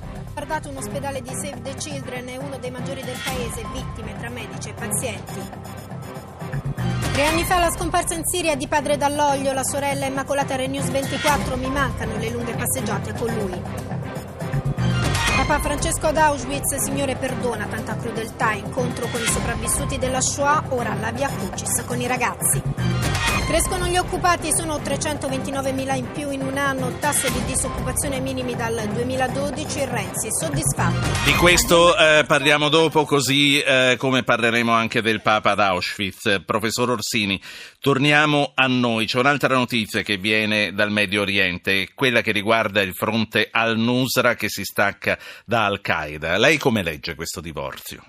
Guardato 0.50 0.76
un 0.76 0.82
ospedale 0.82 1.22
di 1.22 1.28
Save 1.28 1.62
the 1.62 1.74
Children 1.76 2.26
è 2.26 2.36
uno 2.36 2.58
dei 2.58 2.72
maggiori 2.72 3.04
del 3.04 3.16
paese, 3.22 3.64
vittime 3.72 4.18
tra 4.18 4.28
medici 4.30 4.70
e 4.70 4.72
pazienti. 4.72 5.40
Tre 7.12 7.24
anni 7.24 7.44
fa 7.44 7.60
la 7.60 7.70
scomparsa 7.70 8.14
in 8.14 8.24
Siria 8.24 8.56
di 8.56 8.66
padre 8.66 8.96
Dall'Oglio, 8.96 9.52
la 9.52 9.62
sorella 9.62 10.06
Immacolata 10.06 10.56
Renews 10.56 10.90
24, 10.90 11.56
mi 11.56 11.68
mancano 11.68 12.16
le 12.16 12.30
lunghe 12.30 12.52
passeggiate 12.54 13.14
con 13.14 13.32
lui. 13.32 13.62
Papa 15.36 15.60
Francesco 15.60 16.08
ad 16.08 16.16
Auschwitz, 16.16 16.74
Signore 16.78 17.14
perdona 17.14 17.66
tanta 17.66 17.94
crudeltà, 17.94 18.50
incontro 18.50 19.06
con 19.06 19.20
i 19.20 19.26
sopravvissuti 19.26 19.98
della 19.98 20.20
Shoah, 20.20 20.64
ora 20.70 20.94
la 20.94 21.12
via 21.12 21.28
Crucis 21.28 21.84
con 21.86 22.00
i 22.00 22.08
ragazzi. 22.08 22.60
Crescono 23.50 23.88
gli 23.88 23.96
occupati, 23.96 24.54
sono 24.54 24.76
329.000 24.76 25.96
in 25.96 26.12
più 26.12 26.30
in 26.30 26.42
un 26.42 26.56
anno, 26.56 26.96
tasso 27.00 27.28
di 27.30 27.44
disoccupazione 27.46 28.20
minimi 28.20 28.54
dal 28.54 28.88
2012, 28.92 29.86
Renzi 29.86 30.28
soddisfatto. 30.30 31.08
Di 31.24 31.34
questo 31.34 31.96
eh, 31.96 32.22
parliamo 32.28 32.68
dopo, 32.68 33.04
così 33.04 33.60
eh, 33.60 33.96
come 33.98 34.22
parleremo 34.22 34.70
anche 34.70 35.02
del 35.02 35.20
Papa 35.20 35.50
ad 35.50 35.58
Auschwitz. 35.58 36.44
Professor 36.46 36.90
Orsini, 36.90 37.42
torniamo 37.80 38.52
a 38.54 38.68
noi. 38.68 39.06
C'è 39.06 39.18
un'altra 39.18 39.56
notizia 39.56 40.02
che 40.02 40.16
viene 40.16 40.72
dal 40.72 40.92
Medio 40.92 41.22
Oriente, 41.22 41.88
quella 41.92 42.20
che 42.20 42.30
riguarda 42.30 42.80
il 42.80 42.94
fronte 42.94 43.48
al-Nusra 43.50 44.36
che 44.36 44.48
si 44.48 44.62
stacca 44.62 45.18
da 45.44 45.64
Al-Qaeda. 45.64 46.38
Lei 46.38 46.56
come 46.56 46.84
legge 46.84 47.16
questo 47.16 47.40
divorzio? 47.40 48.00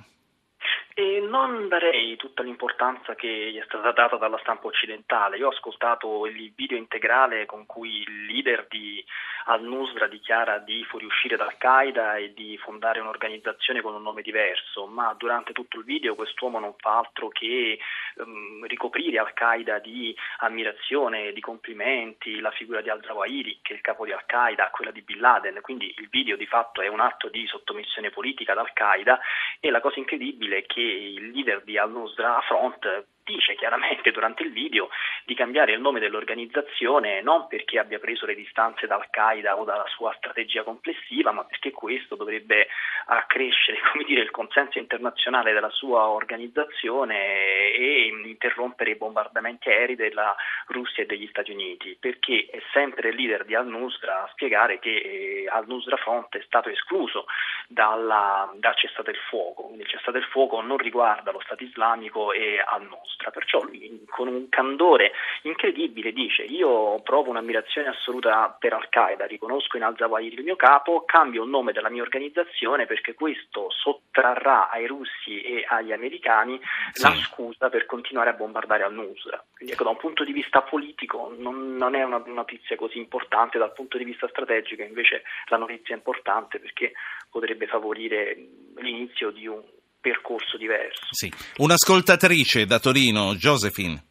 E 0.93 1.21
non 1.21 1.69
darei 1.69 2.17
tutta 2.17 2.43
l'importanza 2.43 3.15
che 3.15 3.27
gli 3.27 3.57
è 3.57 3.63
stata 3.63 3.91
data 3.91 4.17
dalla 4.17 4.37
stampa 4.39 4.67
occidentale. 4.67 5.37
Io 5.37 5.47
ho 5.47 5.51
ascoltato 5.51 6.25
il 6.25 6.51
video 6.53 6.77
integrale 6.77 7.45
con 7.45 7.65
cui 7.65 8.01
il 8.01 8.25
leader 8.25 8.67
di 8.69 9.03
al-Nusra 9.45 10.07
dichiara 10.07 10.59
di 10.59 10.83
fuoriuscire 10.83 11.35
da 11.35 11.45
Al-Qaeda 11.45 12.17
e 12.17 12.33
di 12.33 12.57
fondare 12.57 12.99
un'organizzazione 12.99 13.81
con 13.81 13.95
un 13.95 14.01
nome 14.01 14.21
diverso, 14.21 14.85
ma 14.85 15.15
durante 15.17 15.53
tutto 15.53 15.77
il 15.77 15.85
video 15.85 16.13
quest'uomo 16.13 16.59
non 16.59 16.75
fa 16.77 16.97
altro 16.97 17.29
che 17.29 17.79
um, 18.15 18.65
ricoprire 18.65 19.17
Al-Qaeda 19.17 19.79
di 19.79 20.15
ammirazione, 20.39 21.31
di 21.31 21.41
complimenti, 21.41 22.39
la 22.39 22.51
figura 22.51 22.81
di 22.81 22.89
al-Zawahiri, 22.89 23.59
che 23.61 23.73
è 23.73 23.75
il 23.77 23.81
capo 23.81 24.05
di 24.05 24.11
Al-Qaeda, 24.11 24.69
quella 24.69 24.91
di 24.91 25.01
Bin 25.01 25.19
Laden, 25.19 25.61
quindi 25.61 25.93
il 25.97 26.09
video 26.09 26.35
di 26.35 26.45
fatto 26.45 26.81
è 26.81 26.87
un 26.87 26.99
atto 26.99 27.29
di 27.29 27.47
sottomissione 27.47 28.09
politica 28.09 28.51
ad 28.51 28.59
Al-Qaeda 28.59 29.19
e 29.59 29.71
la 29.71 29.79
cosa 29.79 29.99
incredibile 29.99 30.57
è 30.57 30.65
che 30.65 30.80
il 30.81 31.29
leader 31.31 31.63
di 31.63 31.77
al-Nusra 31.77 32.39
Front 32.47 33.05
dice 33.23 33.55
chiaramente 33.55 34.11
durante 34.11 34.43
il 34.43 34.51
video 34.51 34.89
di 35.25 35.35
cambiare 35.35 35.73
il 35.73 35.81
nome 35.81 35.99
dell'organizzazione 35.99 37.21
non 37.21 37.47
perché 37.47 37.79
abbia 37.79 37.99
preso 37.99 38.25
le 38.25 38.35
distanze 38.35 38.87
da 38.87 38.95
Al-Qaeda 38.95 39.57
o 39.57 39.63
dalla 39.63 39.85
sua 39.87 40.13
strategia 40.17 40.63
complessiva, 40.63 41.31
ma 41.31 41.43
perché 41.43 41.71
questo 41.71 42.15
dovrebbe 42.15 42.67
accrescere 43.05 43.79
dire, 44.05 44.21
il 44.21 44.31
consenso 44.31 44.79
internazionale 44.79 45.53
della 45.53 45.69
sua 45.69 46.07
organizzazione 46.07 47.71
e 47.71 48.11
interrompere 48.25 48.91
i 48.91 48.95
bombardamenti 48.95 49.69
aerei 49.69 49.95
della 49.95 50.35
Russia 50.67 51.03
e 51.03 51.05
degli 51.05 51.27
Stati 51.27 51.51
Uniti, 51.51 51.97
perché 51.99 52.47
è 52.51 52.61
sempre 52.71 53.09
il 53.09 53.15
leader 53.15 53.45
di 53.45 53.55
Al-Nusra 53.55 54.23
a 54.23 54.29
spiegare 54.31 54.79
che 54.79 54.95
eh, 54.95 55.47
Al-Nusra 55.49 55.97
Front 55.97 56.37
è 56.37 56.41
stato 56.45 56.69
escluso 56.69 57.25
dalla, 57.67 58.51
dal 58.55 58.75
cessate 58.75 59.11
il 59.11 59.17
fuoco, 59.29 59.63
quindi 59.63 59.83
il 59.83 59.89
cessate 59.89 60.17
il 60.17 60.25
fuoco 60.25 60.61
non 60.61 60.77
riguarda 60.77 61.31
lo 61.31 61.41
Stato 61.41 61.63
islamico 61.63 62.31
e 62.33 62.63
Al-Nusra 62.65 63.10
nostra, 63.11 63.31
perciò 63.31 63.61
lui 63.61 64.03
con 64.09 64.27
un 64.27 64.47
candore 64.49 65.11
incredibile 65.43 66.11
dice 66.11 66.43
io 66.43 66.99
provo 67.01 67.29
un'ammirazione 67.29 67.89
assoluta 67.89 68.55
per 68.57 68.73
Al-Qaeda, 68.73 69.25
riconosco 69.25 69.77
in 69.77 69.83
Al-Zawahiri 69.83 70.35
il 70.35 70.43
mio 70.43 70.55
capo, 70.55 71.03
cambio 71.05 71.43
il 71.43 71.49
nome 71.49 71.73
della 71.73 71.89
mia 71.89 72.01
organizzazione 72.01 72.85
perché 72.85 73.13
questo 73.13 73.69
sottrarrà 73.69 74.69
ai 74.69 74.87
russi 74.87 75.41
e 75.41 75.65
agli 75.67 75.91
americani 75.91 76.59
sì. 76.91 77.03
la 77.03 77.13
scusa 77.15 77.69
per 77.69 77.85
continuare 77.85 78.29
a 78.29 78.33
bombardare 78.33 78.83
al-Nusra. 78.83 79.43
Quindi 79.53 79.73
ecco, 79.73 79.83
da 79.83 79.89
un 79.91 79.97
punto 79.97 80.23
di 80.23 80.31
vista 80.31 80.61
politico 80.61 81.33
non, 81.37 81.75
non 81.75 81.95
è 81.95 82.03
una 82.03 82.21
notizia 82.25 82.75
così 82.75 82.97
importante, 82.97 83.57
dal 83.57 83.73
punto 83.73 83.97
di 83.97 84.03
vista 84.03 84.27
strategico 84.27 84.81
invece 84.81 85.23
la 85.47 85.57
notizia 85.57 85.93
è 85.93 85.97
importante 85.97 86.59
perché 86.59 86.93
potrebbe 87.29 87.67
favorire 87.67 88.35
l'inizio 88.77 89.31
di 89.31 89.47
un 89.47 89.61
percorso 90.01 90.57
diverso. 90.57 91.07
Sì. 91.11 91.31
Un'ascoltatrice 91.57 92.65
da 92.65 92.79
Torino, 92.79 93.35
Josephine. 93.35 94.03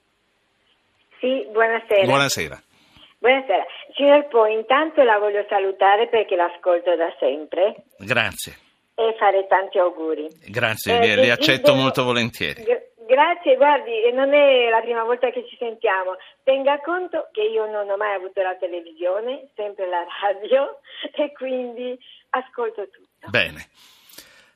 Sì, 1.19 1.47
buonasera. 1.51 2.05
Buonasera. 2.05 2.63
Buonasera. 3.19 3.67
Signor 3.95 4.29
Po, 4.29 4.47
intanto 4.47 5.03
la 5.03 5.19
voglio 5.19 5.45
salutare 5.49 6.09
perché 6.09 6.37
l'ascolto 6.37 6.97
da 6.97 7.15
sempre. 7.19 7.85
Grazie. 7.99 8.57
E 8.95 9.15
fare 9.19 9.47
tanti 9.47 9.79
auguri. 9.79 10.27
Grazie, 10.47 11.01
eh, 11.01 11.17
le, 11.17 11.31
accetto 11.31 11.75
molto 11.75 12.05
volentieri. 12.05 12.65
Grazie, 13.11 13.57
guardi, 13.57 14.11
non 14.13 14.33
è 14.33 14.69
la 14.71 14.81
prima 14.81 15.03
volta 15.03 15.31
che 15.31 15.45
ci 15.49 15.57
sentiamo. 15.59 16.17
Tenga 16.45 16.81
conto 16.81 17.29
che 17.33 17.43
io 17.43 17.67
non 17.67 17.91
ho 17.91 17.97
mai 17.97 18.15
avuto 18.15 18.41
la 18.41 18.55
televisione, 18.55 19.49
sempre 19.57 19.89
la 19.89 20.07
radio 20.23 20.79
e 21.13 21.33
quindi 21.33 21.99
ascolto 22.31 22.89
tutto. 22.89 23.29
Bene. 23.29 23.67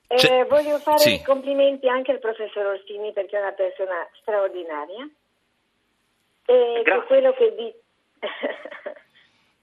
Eh, 0.06 0.44
voglio 0.44 0.78
fare 0.78 0.98
sì. 0.98 1.14
i 1.14 1.22
complimenti 1.22 1.88
anche 1.88 2.12
al 2.12 2.18
professor 2.18 2.66
Orsini 2.66 3.12
perché 3.12 3.36
è 3.36 3.40
una 3.40 3.52
persona 3.52 4.08
straordinaria. 4.20 5.08
E 6.46 6.82
che 6.84 7.02
quello 7.06 7.32
che 7.32 7.54
dice. 7.54 7.80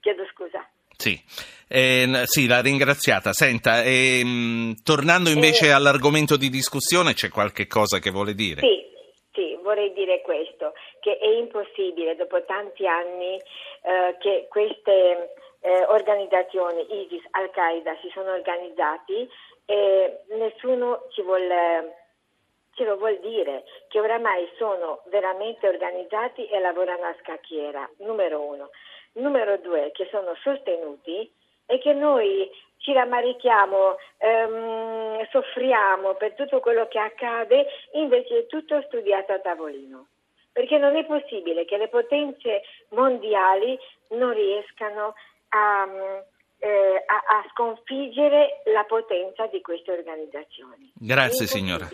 Chiedo 0.00 0.26
scusa. 0.32 0.68
Sì. 0.96 1.20
Eh, 1.68 2.22
sì, 2.26 2.46
la 2.46 2.60
ringraziata. 2.60 3.32
Senta, 3.32 3.82
ehm, 3.82 4.82
tornando 4.82 5.30
invece 5.30 5.66
eh, 5.66 5.70
all'argomento 5.70 6.36
di 6.36 6.50
discussione, 6.50 7.14
c'è 7.14 7.28
qualche 7.28 7.66
cosa 7.66 7.98
che 7.98 8.10
vuole 8.10 8.34
dire? 8.34 8.60
Sì, 8.60 8.84
sì, 9.32 9.58
vorrei 9.62 9.92
dire 9.94 10.20
questo, 10.20 10.74
che 11.00 11.16
è 11.16 11.26
impossibile 11.26 12.14
dopo 12.14 12.44
tanti 12.44 12.86
anni 12.86 13.36
eh, 13.36 14.16
che 14.20 14.46
queste 14.50 15.34
eh, 15.60 15.84
organizzazioni, 15.86 16.82
ISIS, 17.04 17.22
Al-Qaeda, 17.30 17.96
si 18.02 18.10
sono 18.12 18.32
organizzati 18.32 19.26
e 19.72 20.18
nessuno 20.36 21.06
ci 21.12 21.22
vuole 21.22 21.96
ce 22.74 22.84
lo 22.84 22.96
vuol 22.96 23.18
dire 23.20 23.64
che 23.88 24.00
oramai 24.00 24.48
sono 24.56 25.02
veramente 25.06 25.68
organizzati 25.68 26.46
e 26.46 26.58
lavorano 26.58 27.04
a 27.04 27.14
scacchiera, 27.20 27.88
numero 27.98 28.40
uno. 28.40 28.70
Numero 29.14 29.58
due, 29.58 29.90
che 29.92 30.08
sono 30.10 30.34
sostenuti 30.42 31.30
e 31.66 31.78
che 31.78 31.92
noi 31.92 32.50
ci 32.78 32.94
rammarichiamo, 32.94 33.96
ehm, 34.18 35.28
soffriamo 35.30 36.14
per 36.14 36.32
tutto 36.32 36.60
quello 36.60 36.88
che 36.88 36.98
accade, 36.98 37.66
invece 37.92 38.38
è 38.38 38.46
tutto 38.46 38.80
studiato 38.86 39.32
a 39.32 39.38
tavolino. 39.38 40.06
Perché 40.50 40.78
non 40.78 40.96
è 40.96 41.04
possibile 41.04 41.66
che 41.66 41.76
le 41.76 41.88
potenze 41.88 42.62
mondiali 42.88 43.78
non 44.08 44.32
riescano 44.32 45.14
a 45.50 46.24
eh, 46.62 47.04
a, 47.06 47.38
a, 47.38 47.44
sconfiggere 47.50 48.62
la 48.72 48.84
potenza 48.84 49.48
di 49.48 49.60
queste 49.60 49.90
organizzazioni. 49.90 50.92
Grazie 50.94 51.46
signora. 51.46 51.88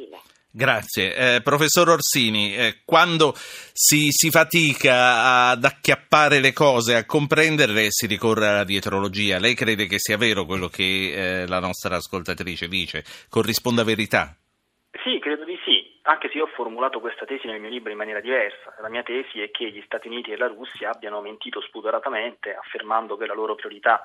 Grazie. 0.50 1.36
Eh, 1.36 1.40
professor 1.42 1.88
Orsini, 1.88 2.54
eh, 2.54 2.82
quando 2.84 3.32
si, 3.34 4.10
si, 4.10 4.30
fatica 4.30 5.48
ad 5.48 5.64
acchiappare 5.64 6.40
le 6.40 6.52
cose, 6.52 6.96
a 6.96 7.06
comprenderle, 7.06 7.86
si 7.88 8.06
ricorre 8.06 8.48
alla 8.48 8.64
dietrologia. 8.64 9.38
Lei 9.38 9.54
crede 9.54 9.86
che 9.86 9.98
sia 9.98 10.18
vero 10.18 10.44
quello 10.44 10.68
che 10.68 10.82
eh, 11.42 11.46
la 11.46 11.60
nostra 11.60 11.96
ascoltatrice 11.96 12.68
dice? 12.68 13.04
Corrisponde 13.30 13.80
a 13.80 13.84
verità? 13.84 14.36
Sì, 15.02 15.18
credo 15.18 15.44
di 15.44 15.58
sì, 15.64 15.98
anche 16.02 16.28
se 16.28 16.36
io 16.36 16.44
ho 16.44 16.52
formulato 16.54 17.00
questa 17.00 17.24
tesi 17.24 17.46
nel 17.46 17.60
mio 17.60 17.70
libro 17.70 17.90
in 17.90 17.96
maniera 17.96 18.20
diversa. 18.20 18.74
La 18.82 18.90
mia 18.90 19.02
tesi 19.02 19.40
è 19.40 19.50
che 19.50 19.70
gli 19.70 19.82
Stati 19.86 20.08
Uniti 20.08 20.32
e 20.32 20.36
la 20.36 20.48
Russia 20.48 20.90
abbiano 20.90 21.22
mentito 21.22 21.62
spudoratamente 21.62 22.54
affermando 22.54 23.16
che 23.16 23.26
la 23.26 23.34
loro 23.34 23.54
priorità 23.54 24.02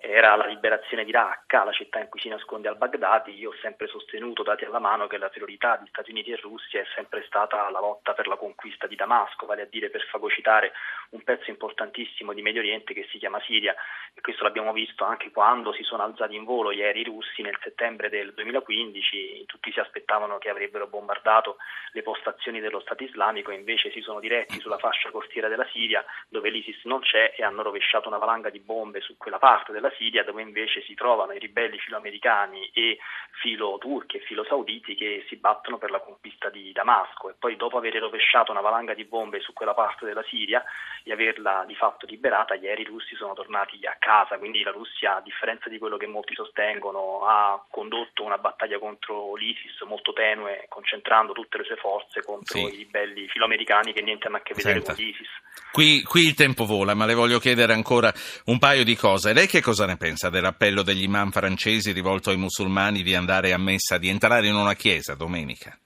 era 0.00 0.36
la 0.36 0.46
liberazione 0.46 1.04
di 1.04 1.10
Raqqa, 1.10 1.64
la 1.64 1.72
città 1.72 1.98
in 1.98 2.08
cui 2.08 2.20
si 2.20 2.28
nasconde 2.28 2.68
al-Baghdadi. 2.68 3.34
Io 3.34 3.50
ho 3.50 3.54
sempre 3.60 3.88
sostenuto, 3.88 4.44
dati 4.44 4.64
alla 4.64 4.78
mano, 4.78 5.08
che 5.08 5.18
la 5.18 5.28
priorità 5.28 5.76
di 5.76 5.88
Stati 5.88 6.10
Uniti 6.10 6.30
e 6.30 6.36
Russia 6.36 6.80
è 6.80 6.86
sempre 6.94 7.24
stata 7.26 7.68
la 7.70 7.80
lotta 7.80 8.14
per 8.14 8.28
la 8.28 8.36
conquista 8.36 8.86
di 8.86 8.94
Damasco, 8.94 9.46
vale 9.46 9.62
a 9.62 9.66
dire 9.66 9.90
per 9.90 10.02
fagocitare 10.04 10.72
un 11.10 11.22
pezzo 11.22 11.50
importantissimo 11.50 12.32
di 12.32 12.42
Medio 12.42 12.60
Oriente 12.60 12.94
che 12.94 13.08
si 13.10 13.18
chiama 13.18 13.40
Siria. 13.40 13.74
E 14.14 14.20
questo 14.20 14.44
l'abbiamo 14.44 14.72
visto 14.72 15.04
anche 15.04 15.30
quando 15.32 15.72
si 15.72 15.82
sono 15.82 16.04
alzati 16.04 16.34
in 16.34 16.44
volo 16.44 16.72
gli 16.72 16.82
aerei 16.82 17.04
russi 17.04 17.42
nel 17.42 17.58
settembre 17.60 18.08
del 18.08 18.32
2015. 18.34 19.44
Tutti 19.46 19.72
si 19.72 19.80
aspettavano 19.80 20.38
che 20.38 20.48
avrebbero 20.48 20.86
bombardato 20.86 21.56
le 21.92 22.02
postazioni 22.02 22.60
dello 22.60 22.80
Stato 22.80 23.02
islamico, 23.02 23.50
invece 23.50 23.90
si 23.90 24.00
sono 24.00 24.20
diretti 24.20 24.60
sulla 24.60 24.78
fascia 24.78 25.10
costiera 25.10 25.48
della 25.48 25.66
Siria, 25.72 26.04
dove 26.28 26.50
l'ISIS 26.50 26.84
non 26.84 27.00
c'è, 27.00 27.34
e 27.36 27.42
hanno 27.42 27.62
rovesciato 27.62 28.08
una 28.08 28.18
valanga 28.18 28.50
di 28.50 28.60
bombe 28.60 29.00
su 29.00 29.16
quella 29.16 29.38
parte 29.38 29.72
della 29.72 29.87
della 29.88 29.92
Siria 29.96 30.24
dove 30.24 30.42
invece 30.42 30.82
si 30.82 30.94
trovano 30.94 31.32
i 31.32 31.38
ribelli 31.38 31.78
filoamericani 31.78 32.70
e 32.72 32.98
filo 33.40 33.78
turchi 33.78 34.16
e 34.16 34.20
filo 34.20 34.44
sauditi 34.44 34.94
che 34.94 35.24
si 35.28 35.36
battono 35.36 35.78
per 35.78 35.90
la 35.90 36.00
conquista 36.00 36.50
di 36.50 36.72
Damasco 36.72 37.30
e 37.30 37.34
poi 37.38 37.56
dopo 37.56 37.78
aver 37.78 37.94
rovesciato 37.94 38.50
una 38.50 38.60
valanga 38.60 38.94
di 38.94 39.04
bombe 39.04 39.40
su 39.40 39.52
quella 39.52 39.74
parte 39.74 40.04
della 40.04 40.24
Siria 40.28 40.62
e 41.04 41.12
averla 41.12 41.64
di 41.66 41.74
fatto 41.74 42.06
liberata, 42.06 42.54
ieri 42.54 42.82
i 42.82 42.84
russi 42.84 43.14
sono 43.14 43.34
tornati 43.34 43.78
a 43.86 43.96
casa, 43.98 44.38
quindi 44.38 44.62
la 44.62 44.72
Russia 44.72 45.16
a 45.16 45.20
differenza 45.20 45.68
di 45.68 45.78
quello 45.78 45.96
che 45.96 46.06
molti 46.06 46.34
sostengono 46.34 47.24
ha 47.26 47.64
condotto 47.70 48.24
una 48.24 48.38
battaglia 48.38 48.78
contro 48.78 49.34
l'ISIS 49.36 49.80
molto 49.86 50.12
tenue 50.12 50.66
concentrando 50.68 51.32
tutte 51.32 51.58
le 51.58 51.64
sue 51.64 51.76
forze 51.76 52.22
contro 52.22 52.58
sì. 52.58 52.64
i 52.64 52.76
ribelli 52.76 53.28
filoamericani 53.28 53.92
che 53.92 54.02
niente 54.02 54.26
hanno 54.26 54.36
a 54.36 54.40
che 54.40 54.54
vedere 54.54 54.82
Senta. 54.82 54.94
con 54.94 55.04
l'ISIS. 55.04 55.28
Qui, 55.70 56.02
qui 56.02 56.26
il 56.26 56.34
tempo 56.34 56.64
vola, 56.64 56.94
ma 56.94 57.04
le 57.04 57.14
voglio 57.14 57.38
chiedere 57.38 57.72
ancora 57.72 58.12
un 58.46 58.58
paio 58.58 58.84
di 58.84 58.96
cose. 58.96 59.32
Lei 59.32 59.46
che 59.46 59.60
cosa 59.60 59.77
ne 59.86 59.96
pensa 59.96 60.30
dell'appello 60.30 60.82
degli 60.82 61.02
imam 61.02 61.30
francesi 61.30 61.92
rivolto 61.92 62.30
ai 62.30 62.36
musulmani 62.36 63.02
di 63.02 63.14
andare 63.14 63.52
a 63.52 63.58
messa, 63.58 63.98
di 63.98 64.08
entrare 64.08 64.46
in 64.46 64.54
una 64.54 64.74
chiesa 64.74 65.14
domenica? 65.14 65.78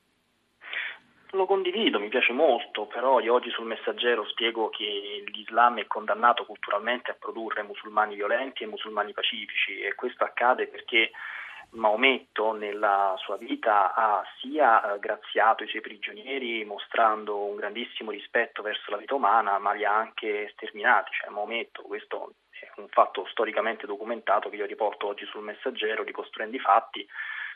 Lo 1.34 1.46
condivido, 1.46 1.98
mi 1.98 2.08
piace 2.08 2.32
molto, 2.32 2.84
però 2.86 3.18
io 3.20 3.32
oggi 3.32 3.48
sul 3.50 3.64
messaggero 3.64 4.26
spiego 4.26 4.68
che 4.68 5.24
l'Islam 5.32 5.78
è 5.78 5.86
condannato 5.86 6.44
culturalmente 6.44 7.10
a 7.10 7.16
produrre 7.18 7.62
musulmani 7.62 8.14
violenti 8.14 8.64
e 8.64 8.66
musulmani 8.66 9.14
pacifici 9.14 9.80
e 9.80 9.94
questo 9.94 10.24
accade 10.24 10.66
perché 10.66 11.10
Maometto 11.72 12.52
nella 12.52 13.14
sua 13.16 13.38
vita 13.38 13.94
ha 13.94 14.22
sia 14.40 14.92
eh, 14.92 14.98
graziato 14.98 15.64
i 15.64 15.68
suoi 15.68 15.80
prigionieri 15.80 16.66
mostrando 16.66 17.44
un 17.44 17.56
grandissimo 17.56 18.10
rispetto 18.10 18.60
verso 18.60 18.90
la 18.90 18.98
vita 18.98 19.14
umana, 19.14 19.58
ma 19.58 19.72
li 19.72 19.86
ha 19.86 19.96
anche 19.96 20.50
sterminati, 20.52 21.12
cioè 21.12 21.30
Maometto, 21.30 21.80
questo 21.80 22.34
un 22.76 22.88
fatto 22.88 23.26
storicamente 23.26 23.86
documentato 23.86 24.48
che 24.48 24.56
io 24.56 24.66
riporto 24.66 25.06
oggi 25.06 25.24
sul 25.26 25.42
messaggero 25.42 26.02
ricostruendo 26.02 26.56
i 26.56 26.60
fatti, 26.60 27.06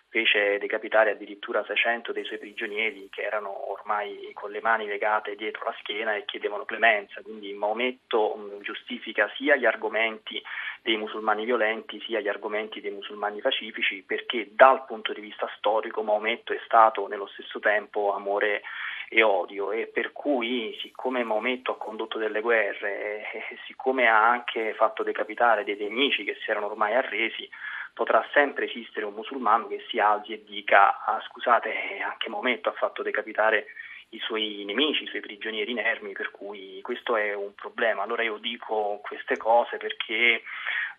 fece 0.09 0.59
decapitare 0.59 1.11
addirittura 1.11 1.65
600 1.65 2.13
dei 2.13 2.25
suoi 2.25 2.39
prigionieri 2.39 3.09
che 3.11 3.23
erano 3.23 3.71
ormai 3.71 4.31
con 4.35 4.51
le 4.51 4.61
mani 4.61 4.87
legate 4.87 5.35
dietro 5.35 5.65
la 5.65 5.75
schiena 5.81 6.15
e 6.15 6.25
chiedevano 6.25 6.65
clemenza, 6.65 7.21
quindi 7.23 7.53
Maometto 7.53 8.37
mm, 8.37 8.61
giustifica 8.61 9.31
sia 9.37 9.57
gli 9.57 9.67
argomenti 9.67 10.41
dei 10.83 10.97
musulmani 10.97 11.45
violenti 11.45 12.01
sia 12.01 12.21
gli 12.21 12.29
argomenti 12.29 12.81
dei 12.81 12.93
musulmani 12.93 13.41
pacifici 13.41 14.05
perché 14.07 14.49
dal 14.53 14.85
punto 14.87 15.13
di 15.13 15.21
vista 15.21 15.51
storico 15.57 16.03
Maometto 16.03 16.53
è 16.53 16.61
stato 16.65 17.09
nello 17.09 17.27
stesso 17.27 17.59
tempo 17.59 18.15
amore 18.15 18.63
e 19.09 19.23
odio 19.23 19.71
e 19.73 19.87
per 19.87 20.13
cui 20.13 20.77
siccome 20.81 21.23
Maometto 21.23 21.73
ha 21.73 21.77
condotto 21.77 22.19
delle 22.19 22.41
guerre 22.41 23.31
e 23.33 23.59
siccome 23.67 24.09
ha 24.09 24.29
anche 24.29 24.75
fatto 24.75 25.03
decapitare 25.03 25.65
dei 25.65 25.77
nemici 25.77 26.25
che 26.25 26.37
si 26.43 26.51
erano 26.51 26.67
ormai 26.67 26.95
arresi 26.95 27.49
potrà 27.95 28.27
sempre 28.33 28.67
esistere 28.67 29.07
un 29.07 29.15
musulmano 29.15 29.69
che 29.69 29.85
si 29.89 29.99
alzi 29.99 30.33
e 30.33 30.45
dica 30.45 31.05
ah, 31.05 31.21
scusate 31.21 31.73
anche 32.05 32.29
Maometto 32.29 32.69
ha 32.69 32.73
fatto 32.73 33.03
decapitare 33.03 33.67
i 34.11 34.19
suoi 34.21 34.65
nemici, 34.65 35.05
i 35.05 35.09
suoi 35.09 35.21
prigionieri 35.21 35.73
inermi, 35.73 36.13
per 36.13 36.31
cui 36.31 36.81
questo 36.83 37.17
è 37.17 37.35
un 37.35 37.55
problema. 37.55 38.03
Allora 38.03 38.23
io 38.23 38.37
dico 38.39 39.01
queste 39.03 39.37
cose 39.37 39.79
perché 39.79 40.43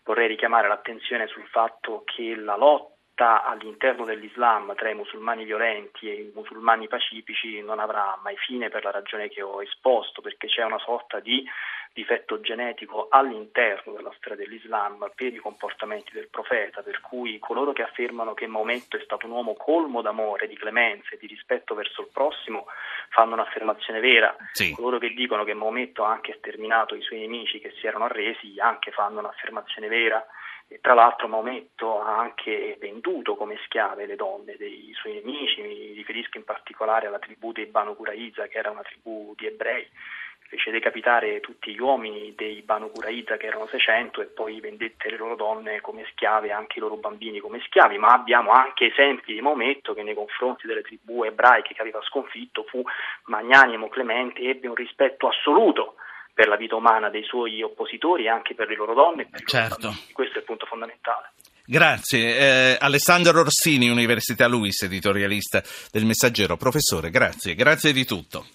vorrei 0.04 0.28
richiamare 0.28 0.68
l'attenzione 0.68 1.28
sul 1.28 1.46
fatto 1.48 2.04
che 2.06 2.36
la 2.36 2.58
lotta 2.58 2.97
all'interno 3.24 4.06
dell'Islam 4.06 4.76
tra 4.76 4.90
i 4.90 4.96
musulmani 4.96 5.44
violenti 5.44 6.10
e 6.10 6.14
i 6.14 6.32
musulmani 6.34 6.88
pacifici 6.88 7.62
non 7.62 7.80
avrà 7.80 8.18
mai 8.22 8.36
fine 8.38 8.70
per 8.70 8.84
la 8.84 8.92
ragione 8.92 9.30
che 9.30 9.42
ho 9.42 9.62
esposto, 9.62 10.22
perché 10.22 10.48
c'è 10.48 10.64
una 10.64 10.80
sorta 10.80 11.20
di 11.20 11.46
difetto 11.98 12.40
genetico 12.42 13.08
all'interno 13.10 13.94
della 13.94 14.14
storia 14.18 14.38
dell'Islam 14.38 15.12
per 15.16 15.34
i 15.34 15.38
comportamenti 15.38 16.12
del 16.14 16.28
profeta, 16.30 16.84
per 16.84 17.02
cui 17.02 17.40
coloro 17.40 17.74
che 17.74 17.82
affermano 17.82 18.36
che 18.36 18.46
Maometto 18.46 18.98
è 18.98 19.02
stato 19.04 19.26
un 19.26 19.32
uomo 19.32 19.56
colmo 19.56 20.04
d'amore, 20.04 20.48
di 20.48 20.56
clemenza 20.56 21.16
e 21.16 21.18
di 21.18 21.26
rispetto 21.26 21.74
verso 21.74 22.02
il 22.02 22.10
prossimo 22.14 22.68
fanno 23.10 23.34
un'affermazione 23.34 24.00
vera, 24.00 24.36
sì. 24.52 24.74
coloro 24.74 25.00
che 25.00 25.10
dicono 25.10 25.44
che 25.44 25.56
Maometto 25.56 26.06
ha 26.06 26.12
anche 26.12 26.36
sterminato 26.38 26.94
i 26.94 27.02
suoi 27.02 27.22
nemici 27.22 27.60
che 27.60 27.74
si 27.80 27.88
erano 27.88 28.06
arresi 28.06 28.54
anche 28.60 28.92
fanno 28.92 29.18
un'affermazione 29.18 29.88
vera. 29.88 30.24
Tra 30.82 30.94
l'altro 30.94 31.30
Maometto 31.30 32.02
ha 32.02 32.18
anche 32.18 32.76
venduto 32.80 33.36
come 33.36 33.58
schiave 33.64 34.06
le 34.06 34.16
donne 34.16 34.58
dei 34.58 34.92
suoi 34.96 35.14
nemici, 35.14 35.62
mi 35.62 35.94
riferisco 35.94 36.38
in 36.38 36.44
particolare 36.44 37.08
alla 37.08 37.20
tribù 37.20 37.54
dei 37.54 37.66
Banu 37.68 37.96
Quraiza 37.96 38.48
che 38.48 38.58
era 38.58 38.72
una 38.72 38.82
tribù 38.82 39.34
di 39.38 39.46
ebrei. 39.48 39.88
Fece 40.48 40.72
decapitare 40.72 41.42
tutti 41.42 41.74
gli 41.74 41.80
uomini 41.80 42.34
dei 42.36 42.62
Banu 42.62 42.90
Quraida 42.90 43.36
che 43.36 43.48
erano 43.48 43.68
600 43.68 44.22
e 44.22 44.26
poi 44.26 44.62
vendette 44.62 45.10
le 45.10 45.18
loro 45.18 45.36
donne 45.36 45.82
come 45.82 46.06
schiave 46.12 46.52
anche 46.52 46.80
i 46.80 46.82
loro 46.82 46.96
bambini 46.96 47.40
come 47.40 47.62
schiavi, 47.66 47.98
ma 47.98 48.14
abbiamo 48.14 48.52
anche 48.52 48.86
esempi 48.86 49.34
di 49.34 49.42
Maometto 49.42 49.94
che 49.94 50.04
nei 50.04 50.14
confronti 50.14 50.66
delle 50.66 50.84
tribù 50.84 51.24
ebraiche 51.24 51.74
che 51.74 51.82
aveva 51.82 52.02
sconfitto 52.02 52.64
fu 52.64 52.82
magnanimo, 53.26 53.90
clemente 53.90 54.42
ebbe 54.42 54.68
un 54.68 54.76
rispetto 54.76 55.28
assoluto 55.28 55.96
per 56.38 56.48
la 56.48 56.56
vita 56.56 56.76
umana 56.76 57.10
dei 57.10 57.24
suoi 57.24 57.64
oppositori 57.64 58.26
e 58.26 58.30
anche 58.30 58.54
per 58.54 58.68
le 58.68 58.76
loro 58.76 58.94
donne 58.94 59.24
e 59.24 59.28
per 59.28 59.42
certo. 59.44 59.92
Questo 60.14 60.36
è 60.36 60.38
il 60.38 60.44
punto 60.44 60.68
fondamentale. 60.68 61.32
Grazie. 61.66 62.38
Eh, 62.38 62.78
Alessandro 62.80 63.42
Rossini, 63.42 63.90
Università 63.90 64.46
Luis, 64.46 64.84
editorialista 64.84 65.64
del 65.92 66.06
Messaggero. 66.06 66.56
Professore, 66.56 67.10
grazie. 67.10 67.56
Grazie 67.56 67.92
di 67.92 68.06
tutto. 68.06 68.50